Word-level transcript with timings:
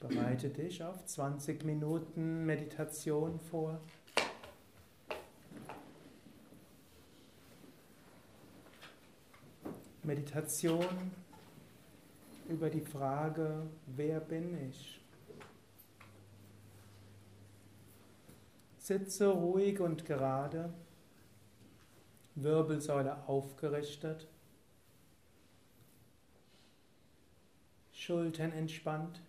Bereite 0.00 0.50
dich 0.50 0.82
auf 0.82 1.04
20 1.04 1.64
Minuten 1.64 2.46
Meditation 2.46 3.38
vor. 3.38 3.80
Meditation 10.02 10.86
über 12.48 12.70
die 12.70 12.80
Frage, 12.80 13.66
wer 13.86 14.20
bin 14.20 14.68
ich? 14.68 14.99
Sitze 18.90 19.28
ruhig 19.28 19.78
und 19.78 20.04
gerade, 20.04 20.74
Wirbelsäule 22.34 23.28
aufgerichtet, 23.28 24.26
Schultern 27.92 28.50
entspannt, 28.50 29.22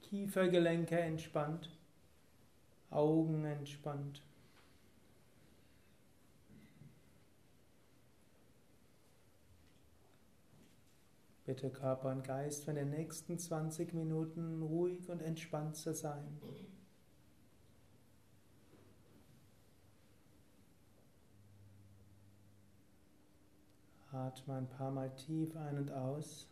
Kiefergelenke 0.00 0.96
entspannt, 0.96 1.76
Augen 2.90 3.44
entspannt. 3.44 4.22
Bitte 11.46 11.70
Körper 11.70 12.12
und 12.12 12.22
Geist 12.22 12.64
für 12.64 12.74
den 12.74 12.90
nächsten 12.90 13.40
20 13.40 13.92
Minuten 13.92 14.62
ruhig 14.62 15.08
und 15.08 15.20
entspannt 15.20 15.74
zu 15.74 15.92
sein. 15.92 16.22
Atme 24.16 24.54
ein 24.54 24.68
paar 24.68 24.90
Mal 24.90 25.14
tief 25.14 25.54
ein 25.56 25.78
und 25.78 25.92
aus. 25.92 26.46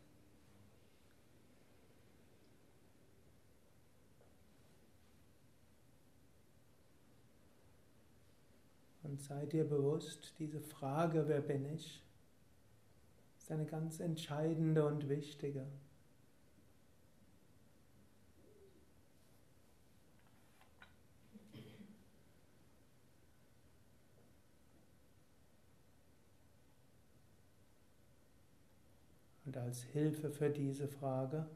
Und 9.02 9.20
sei 9.20 9.46
dir 9.46 9.64
bewusst, 9.64 10.34
diese 10.38 10.60
Frage, 10.60 11.28
wer 11.28 11.40
bin 11.40 11.72
ich, 11.74 12.02
ist 13.38 13.52
eine 13.52 13.66
ganz 13.66 14.00
entscheidende 14.00 14.84
und 14.86 15.08
wichtige. 15.08 15.66
Als 29.64 29.82
Hilfe 29.82 30.30
für 30.30 30.50
diese 30.50 30.86
Frage 30.86 31.46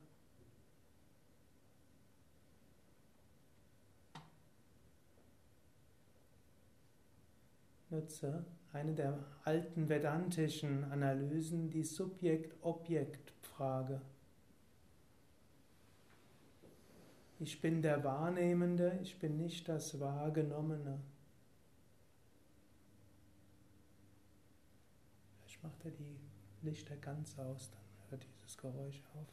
nutze 7.91 8.45
eine 8.73 8.95
der 8.95 9.19
alten 9.45 9.89
vedantischen 9.89 10.85
Analysen, 10.85 11.71
die 11.71 11.85
Subjekt-Objekt-Frage. 11.85 14.01
Ich 17.41 17.61
bin 17.61 17.83
der 17.83 18.03
Wahrnehmende, 18.05 18.99
ich 19.03 19.19
bin 19.19 19.37
nicht 19.37 19.69
das 19.69 20.01
Wahrgenommene. 20.01 20.99
Vielleicht 25.41 25.63
macht 25.63 25.85
er 25.85 25.91
die 25.93 26.19
Lichter 26.63 26.97
ganz 26.97 27.39
aus, 27.39 27.71
dann 27.71 27.88
hört 28.11 28.25
dieses 28.25 28.57
Geräusch 28.57 29.03
auf. 29.15 29.27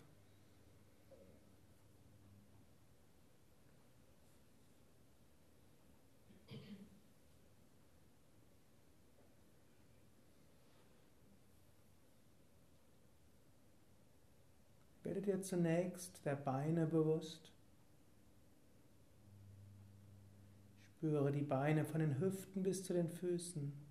Werde 15.03 15.22
dir 15.22 15.42
zunächst 15.42 16.25
der 16.25 16.36
Beine 16.36 16.88
bewusst. 16.88 17.52
Spüre 20.81 21.31
die 21.31 21.44
Beine 21.44 21.86
von 21.86 22.00
den 22.00 22.19
Hüften 22.19 22.63
bis 22.63 22.84
zu 22.84 22.94
den 22.94 23.07
Füßen. 23.07 23.84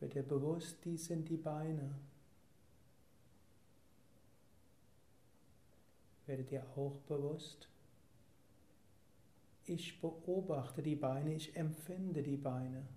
Werde 0.00 0.14
dir 0.14 0.22
bewusst, 0.22 0.78
dies 0.84 1.06
sind 1.06 1.28
die 1.28 1.36
Beine. 1.36 1.94
Werde 6.26 6.44
dir 6.44 6.64
auch 6.76 6.96
bewusst, 7.06 7.68
ich 9.66 10.00
beobachte 10.00 10.82
die 10.82 10.96
Beine, 10.96 11.34
ich 11.34 11.54
empfinde 11.54 12.22
die 12.22 12.36
Beine. 12.36 12.88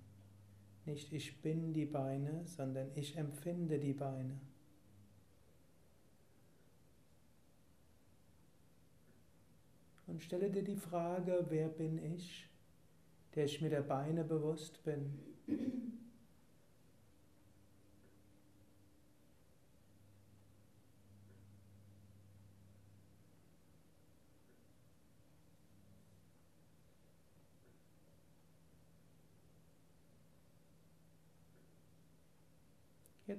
Nicht 0.86 1.14
ich 1.14 1.42
bin 1.42 1.74
die 1.74 1.86
Beine, 1.86 2.46
sondern 2.46 2.90
ich 2.96 3.16
empfinde 3.16 3.80
die 3.80 3.94
Beine. 3.94 4.40
Und 10.08 10.22
stelle 10.22 10.50
dir 10.50 10.64
die 10.64 10.76
Frage, 10.76 11.46
wer 11.50 11.70
bin 11.70 11.98
ich, 12.14 12.48
der 13.36 13.46
ich 13.46 13.62
mir 13.62 13.70
der 13.70 13.82
Beine 13.82 14.24
bewusst 14.24 14.84
bin. 14.84 15.20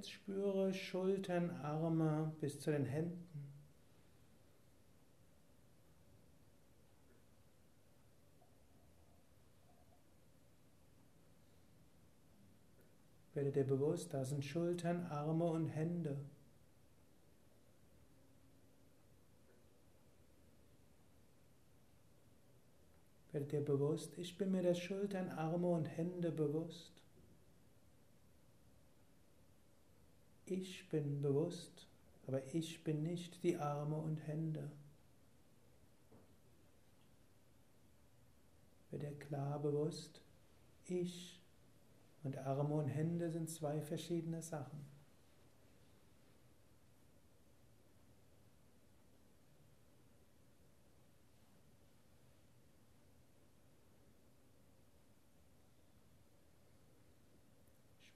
Jetzt 0.05 0.13
spüre 0.13 0.75
Schultern, 0.75 1.49
Arme 1.63 2.31
bis 2.39 2.61
zu 2.61 2.71
den 2.71 2.85
Händen. 2.85 3.27
Werde 13.33 13.51
dir 13.51 13.65
bewusst, 13.65 14.13
da 14.13 14.27
sind 14.27 14.45
Schultern, 14.45 15.07
Arme 15.07 15.47
und 15.47 15.69
Hände. 15.69 16.19
Werde 23.33 23.47
dir 23.47 23.65
bewusst, 23.65 24.19
ich 24.19 24.37
bin 24.37 24.53
mir 24.53 24.61
der 24.61 24.75
Schultern, 24.75 25.31
Arme 25.31 25.69
und 25.69 25.87
Hände 25.87 26.31
bewusst. 26.31 27.04
Ich 30.47 30.89
bin 30.91 31.23
bewusst, 31.23 31.87
aber 32.27 32.45
ich 32.55 32.85
bin 32.85 33.03
nicht 33.03 33.43
die 33.43 33.57
Arme 33.57 33.97
und 33.97 34.19
Hände. 34.27 34.71
Wird 38.91 39.03
dir 39.03 39.19
klar 39.19 39.59
bewusst, 39.59 40.21
ich 40.87 41.41
und 42.23 42.39
Arme 42.39 42.75
und 42.75 42.89
Hände 42.89 43.31
sind 43.31 43.51
zwei 43.51 43.81
verschiedene 43.81 44.43
Sachen. 44.43 44.94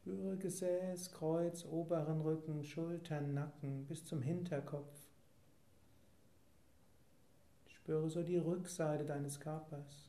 Spüre 0.08 0.38
Gesäß, 0.38 1.12
Kreuz, 1.12 1.66
oberen 1.66 2.22
Rücken, 2.22 2.64
Schultern, 2.64 3.34
Nacken 3.34 3.84
bis 3.84 4.06
zum 4.06 4.22
Hinterkopf. 4.22 4.88
Spüre 7.66 8.08
so 8.08 8.22
die 8.22 8.38
Rückseite 8.38 9.04
deines 9.04 9.38
Körpers. 9.38 10.08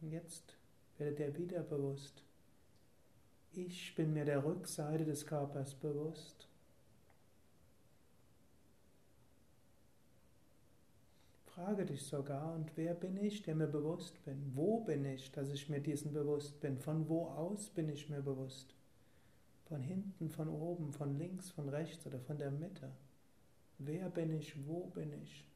Jetzt 0.00 0.56
werde 0.98 1.16
dir 1.16 1.36
wieder 1.36 1.64
bewusst, 1.64 2.25
ich 3.56 3.94
bin 3.94 4.12
mir 4.12 4.24
der 4.24 4.44
Rückseite 4.44 5.04
des 5.04 5.26
Körpers 5.26 5.74
bewusst. 5.74 6.48
Frage 11.46 11.86
dich 11.86 12.02
sogar, 12.02 12.54
und 12.54 12.76
wer 12.76 12.92
bin 12.92 13.16
ich, 13.16 13.42
der 13.42 13.54
mir 13.54 13.66
bewusst 13.66 14.22
bin? 14.24 14.52
Wo 14.54 14.80
bin 14.80 15.06
ich, 15.06 15.32
dass 15.32 15.50
ich 15.50 15.70
mir 15.70 15.80
diesen 15.80 16.12
bewusst 16.12 16.60
bin? 16.60 16.78
Von 16.78 17.08
wo 17.08 17.28
aus 17.28 17.70
bin 17.70 17.88
ich 17.88 18.10
mir 18.10 18.20
bewusst? 18.20 18.74
Von 19.64 19.80
hinten, 19.82 20.28
von 20.28 20.48
oben, 20.48 20.92
von 20.92 21.16
links, 21.16 21.50
von 21.50 21.70
rechts 21.70 22.06
oder 22.06 22.20
von 22.20 22.36
der 22.36 22.50
Mitte? 22.50 22.92
Wer 23.78 24.10
bin 24.10 24.32
ich? 24.32 24.66
Wo 24.66 24.86
bin 24.88 25.12
ich? 25.22 25.46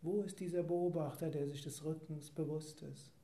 Wo 0.00 0.22
ist 0.22 0.38
dieser 0.38 0.62
Beobachter, 0.62 1.30
der 1.30 1.48
sich 1.48 1.62
des 1.62 1.84
Rückens 1.84 2.30
bewusst 2.30 2.82
ist? 2.82 3.21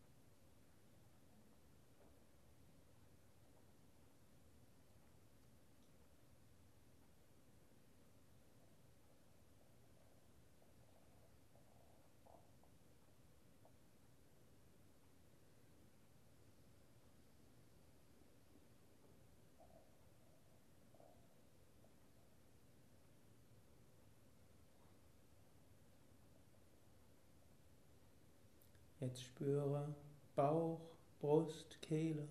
Jetzt 29.09 29.23
spüre 29.23 29.95
Bauch, 30.37 30.83
Brust, 31.19 31.81
Kehle. 31.81 32.29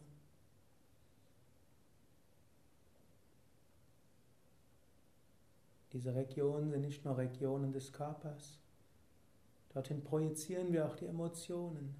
Diese 5.91 6.13
Regionen 6.13 6.69
sind 6.69 6.81
nicht 6.81 7.03
nur 7.03 7.17
Regionen 7.17 7.71
des 7.71 7.91
Körpers. 7.91 8.59
Dorthin 9.73 10.03
projizieren 10.03 10.71
wir 10.71 10.85
auch 10.85 10.95
die 10.95 11.07
Emotionen. 11.07 11.95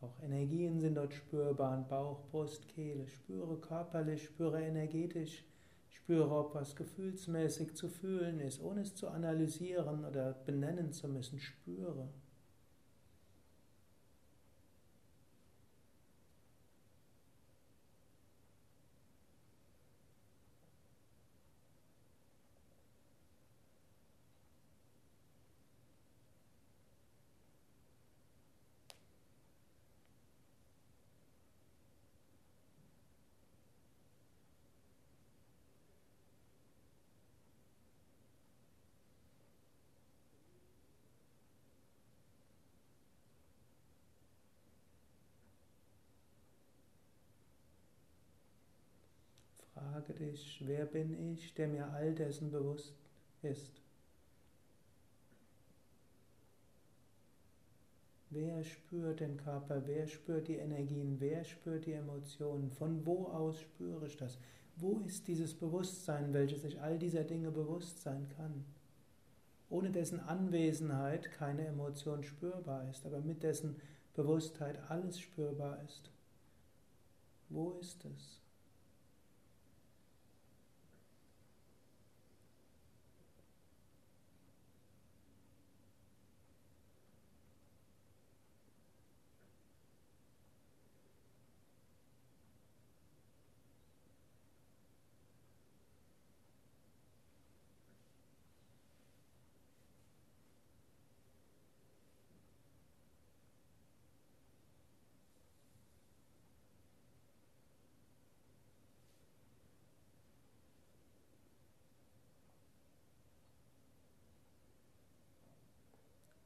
Auch 0.00 0.20
Energien 0.20 0.80
sind 0.80 0.96
dort 0.96 1.14
spürbar 1.14 1.78
in 1.78 1.86
Bauch, 1.86 2.20
Brust, 2.32 2.66
Kehle. 2.66 3.06
Spüre 3.06 3.58
körperlich, 3.58 4.24
spüre 4.24 4.60
energetisch, 4.60 5.44
spüre, 5.88 6.36
ob 6.36 6.56
was 6.56 6.74
gefühlsmäßig 6.74 7.76
zu 7.76 7.88
fühlen 7.88 8.40
ist, 8.40 8.60
ohne 8.60 8.80
es 8.80 8.96
zu 8.96 9.06
analysieren 9.06 10.04
oder 10.04 10.32
benennen 10.32 10.92
zu 10.92 11.06
müssen. 11.06 11.38
Spüre. 11.38 12.08
Frage 49.80 50.12
dich, 50.12 50.62
wer 50.66 50.84
bin 50.84 51.32
ich, 51.32 51.54
der 51.54 51.66
mir 51.66 51.90
all 51.92 52.14
dessen 52.14 52.50
bewusst 52.50 52.94
ist? 53.40 53.80
Wer 58.28 58.62
spürt 58.62 59.20
den 59.20 59.38
Körper? 59.38 59.82
Wer 59.86 60.06
spürt 60.06 60.48
die 60.48 60.56
Energien? 60.56 61.16
Wer 61.18 61.44
spürt 61.44 61.86
die 61.86 61.92
Emotionen? 61.92 62.70
Von 62.70 63.06
wo 63.06 63.28
aus 63.28 63.58
spüre 63.58 64.06
ich 64.06 64.18
das? 64.18 64.38
Wo 64.76 64.98
ist 64.98 65.26
dieses 65.26 65.54
Bewusstsein, 65.54 66.34
welches 66.34 66.60
sich 66.60 66.78
all 66.80 66.98
dieser 66.98 67.24
Dinge 67.24 67.50
bewusst 67.50 68.02
sein 68.02 68.28
kann? 68.36 68.66
Ohne 69.70 69.90
dessen 69.90 70.20
Anwesenheit 70.20 71.32
keine 71.32 71.66
Emotion 71.66 72.22
spürbar 72.22 72.86
ist, 72.90 73.06
aber 73.06 73.20
mit 73.20 73.42
dessen 73.42 73.80
Bewusstheit 74.12 74.78
alles 74.90 75.18
spürbar 75.18 75.82
ist. 75.84 76.10
Wo 77.48 77.72
ist 77.80 78.04
es? 78.04 78.39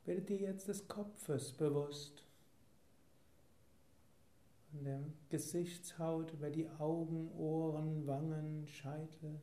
Werde 0.04 0.20
dir 0.20 0.36
jetzt 0.36 0.68
des 0.68 0.86
Kopfes 0.86 1.52
bewusst. 1.52 2.24
Von 4.70 4.84
der 4.84 5.00
Gesichtshaut 5.30 6.32
über 6.32 6.50
die 6.50 6.68
Augen, 6.78 7.30
Ohren, 7.38 8.06
Wangen, 8.06 8.66
Scheitel. 8.66 9.40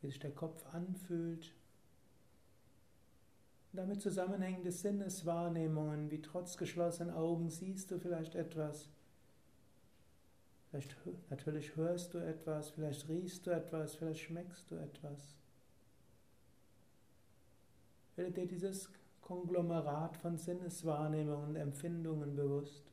Wie 0.00 0.08
sich 0.08 0.18
der 0.18 0.32
Kopf 0.32 0.66
anfühlt. 0.74 1.54
Damit 3.72 4.00
zusammenhängende 4.02 4.72
Sinneswahrnehmungen, 4.72 6.10
wie 6.10 6.20
trotz 6.20 6.56
geschlossenen 6.56 7.14
Augen 7.14 7.50
siehst 7.50 7.90
du 7.90 7.98
vielleicht 7.98 8.34
etwas. 8.34 8.88
Vielleicht 10.70 10.96
natürlich 11.30 11.76
hörst 11.76 12.14
du 12.14 12.18
etwas, 12.18 12.70
vielleicht 12.70 13.08
riechst 13.08 13.46
du 13.46 13.50
etwas, 13.50 13.94
vielleicht 13.94 14.20
schmeckst 14.20 14.70
du 14.70 14.76
etwas. 14.76 15.36
Werde 18.16 18.32
dir 18.32 18.46
dieses 18.46 18.88
Konglomerat 19.20 20.16
von 20.16 20.38
Sinneswahrnehmungen 20.38 21.50
und 21.50 21.56
Empfindungen 21.56 22.34
bewusst. 22.34 22.90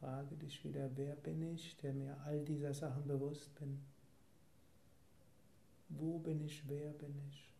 Frage 0.00 0.34
dich 0.36 0.64
wieder, 0.64 0.90
wer 0.96 1.14
bin 1.14 1.54
ich, 1.54 1.76
der 1.76 1.92
mir 1.92 2.16
all 2.24 2.44
dieser 2.44 2.74
Sachen 2.74 3.06
bewusst 3.06 3.54
bin? 3.54 3.80
Wo 5.88 6.18
bin 6.18 6.44
ich, 6.44 6.68
wer 6.68 6.90
bin 6.94 7.14
ich? 7.28 7.51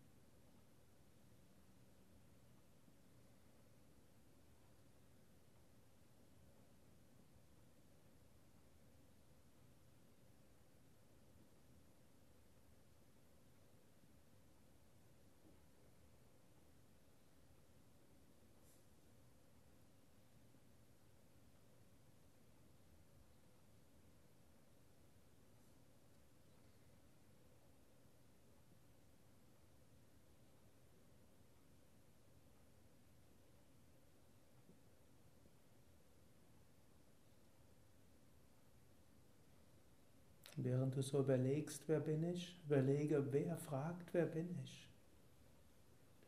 Während 40.56 40.94
du 40.96 41.02
so 41.02 41.20
überlegst, 41.20 41.82
wer 41.86 42.00
bin 42.00 42.22
ich, 42.24 42.56
überlege, 42.66 43.32
wer 43.32 43.56
fragt, 43.56 44.12
wer 44.12 44.26
bin 44.26 44.48
ich. 44.64 44.88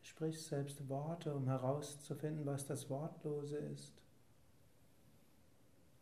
Du 0.00 0.08
sprichst 0.08 0.48
selbst 0.48 0.88
Worte, 0.88 1.34
um 1.34 1.46
herauszufinden, 1.46 2.46
was 2.46 2.66
das 2.66 2.88
Wortlose 2.88 3.56
ist. 3.56 3.92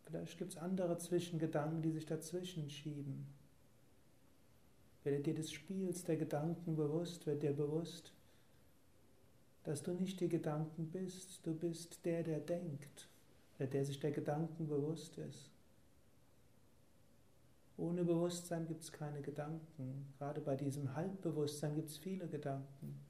Vielleicht 0.05 0.39
gibt 0.39 0.53
es 0.53 0.59
andere 0.59 0.99
Zwischengedanken, 0.99 1.83
die 1.83 1.91
sich 1.91 2.07
dazwischen 2.07 2.69
schieben. 2.69 3.27
Werde 5.05 5.21
dir 5.21 5.35
des 5.35 5.51
Spiels 5.51 6.05
der 6.05 6.17
Gedanken 6.17 6.77
bewusst, 6.77 7.27
wird 7.27 7.43
dir 7.43 7.53
bewusst, 7.53 8.13
dass 9.65 9.83
du 9.83 9.93
nicht 9.95 10.21
die 10.21 10.29
Gedanken 10.29 10.91
bist, 10.91 11.41
du 11.45 11.55
bist 11.55 12.05
der, 12.05 12.23
der 12.23 12.41
denkt, 12.41 13.09
der, 13.59 13.69
der 13.69 13.85
sich 13.85 13.99
der 14.01 14.11
Gedanken 14.11 14.69
bewusst 14.69 15.19
ist. 15.19 15.52
Ohne 17.77 18.05
Bewusstsein 18.05 18.67
gibt 18.67 18.83
es 18.83 18.93
keine 18.93 19.23
Gedanken. 19.23 20.13
Gerade 20.19 20.41
bei 20.41 20.57
diesem 20.57 20.95
Halbbewusstsein 20.95 21.75
gibt 21.75 21.89
es 21.89 21.97
viele 21.97 22.29
Gedanken. 22.29 23.01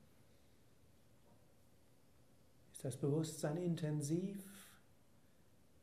Ist 2.72 2.84
das 2.84 2.96
Bewusstsein 2.96 3.56
intensiv, 3.56 4.44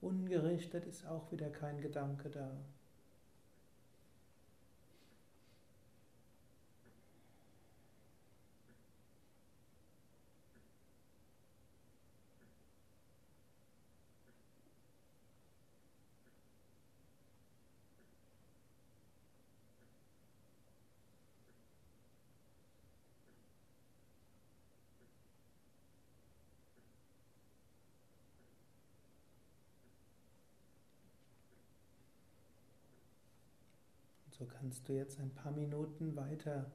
ungerichtet, 0.01 0.85
ist 0.85 1.05
auch 1.05 1.31
wieder 1.31 1.49
kein 1.49 1.81
Gedanke 1.81 2.29
da. 2.29 2.57
So 34.39 34.45
kannst 34.45 34.87
du 34.87 34.93
jetzt 34.93 35.19
ein 35.19 35.31
paar 35.31 35.51
Minuten 35.51 36.15
weiter 36.15 36.71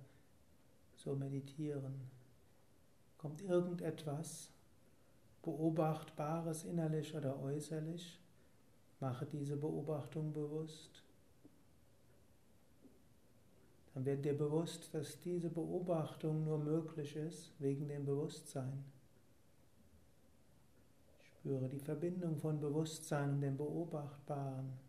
so 0.97 1.17
meditieren. 1.17 1.95
Kommt 3.17 3.41
irgendetwas 3.41 4.51
Beobachtbares 5.43 6.65
innerlich 6.65 7.15
oder 7.15 7.41
äußerlich, 7.43 8.21
mache 9.01 9.25
diese 9.25 9.57
Beobachtung 9.57 10.35
bewusst. 10.35 11.03
Dann 13.95 14.05
wird 14.05 14.27
dir 14.27 14.37
bewusst, 14.37 14.93
dass 14.93 15.19
diese 15.21 15.49
Beobachtung 15.49 16.45
nur 16.45 16.59
möglich 16.59 17.17
ist 17.17 17.53
wegen 17.61 17.89
dem 17.89 18.05
Bewusstsein. 18.05 18.85
Spüre 21.23 21.69
die 21.69 21.81
Verbindung 21.81 22.37
von 22.37 22.61
Bewusstsein 22.61 23.35
und 23.35 23.41
dem 23.41 23.57
Beobachtbaren. 23.57 24.84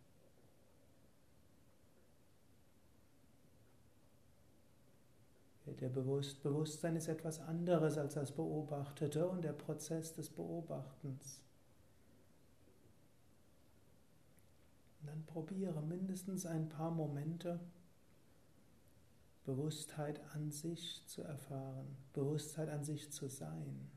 Dir 5.65 5.89
bewusst, 5.89 6.43
Bewusstsein 6.43 6.95
ist 6.95 7.07
etwas 7.07 7.39
anderes 7.39 7.97
als 7.97 8.13
das 8.13 8.31
Beobachtete 8.31 9.27
und 9.27 9.43
der 9.43 9.53
Prozess 9.53 10.13
des 10.13 10.29
Beobachtens. 10.29 11.41
Und 15.01 15.07
dann 15.07 15.25
probiere 15.25 15.81
mindestens 15.81 16.45
ein 16.45 16.69
paar 16.69 16.91
Momente 16.91 17.59
Bewusstheit 19.45 20.19
an 20.33 20.51
sich 20.51 21.05
zu 21.05 21.21
erfahren, 21.21 21.97
Bewusstheit 22.13 22.69
an 22.69 22.83
sich 22.83 23.11
zu 23.11 23.27
sein. 23.27 23.89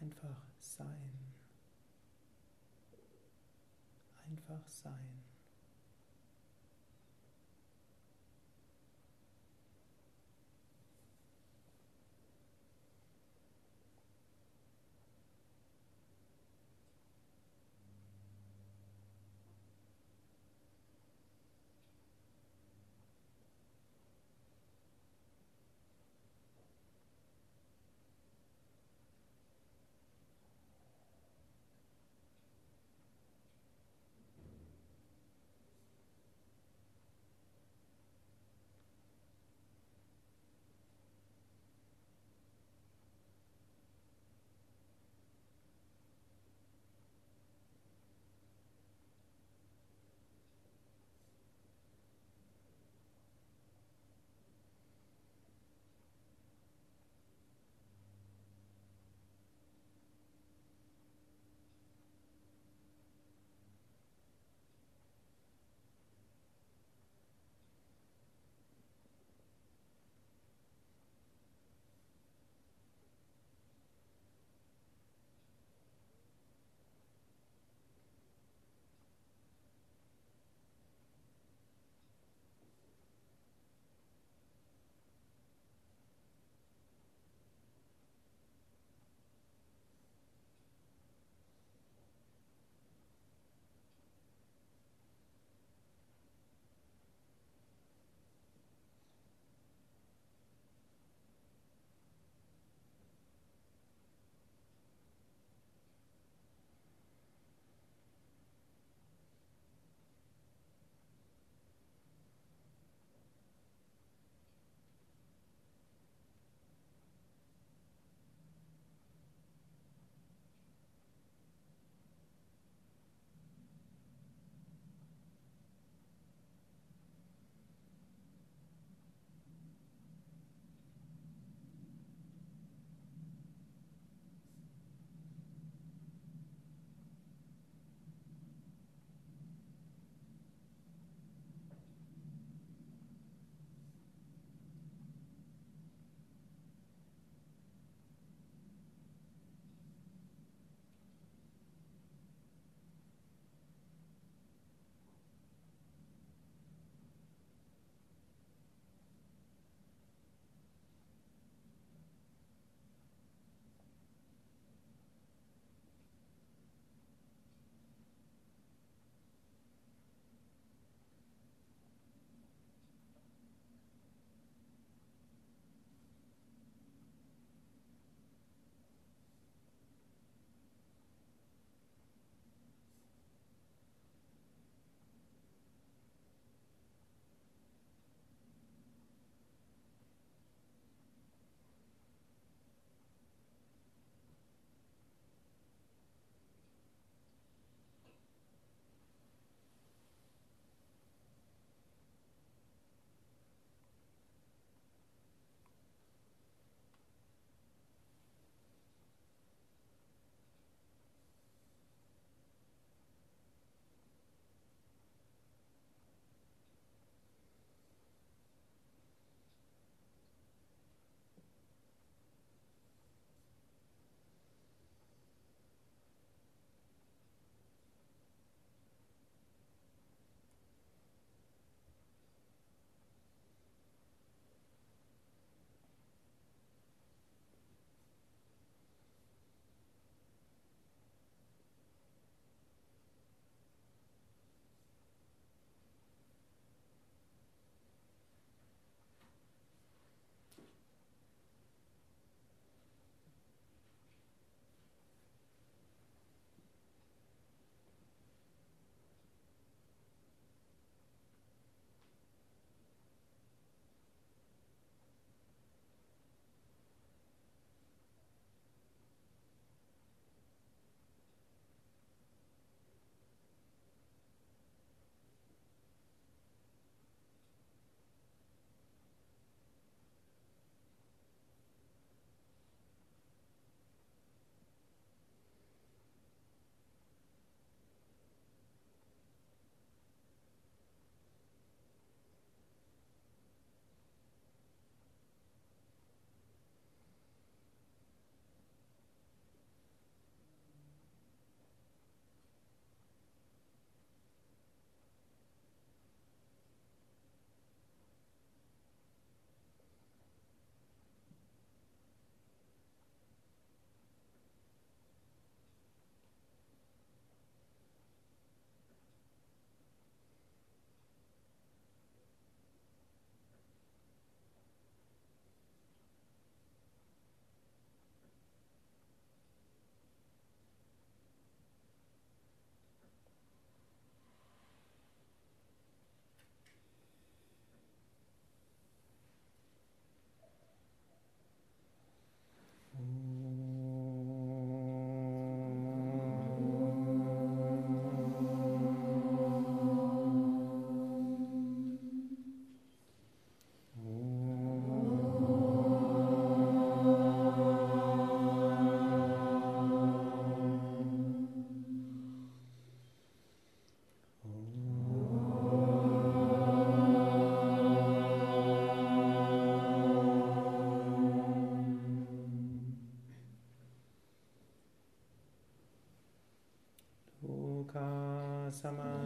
Einfach 0.00 0.42
sein. 0.60 1.10
Einfach 4.26 4.68
sein. 4.68 5.15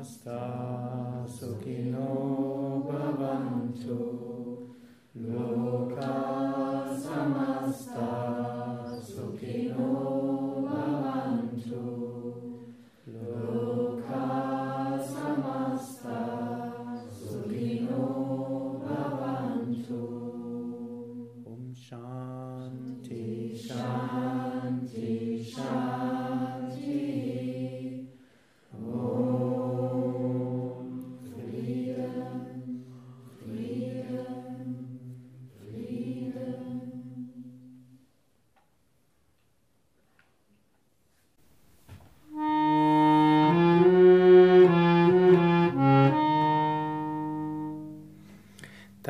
සමස්තා 0.02 1.24
සුකිනෝ 1.28 2.39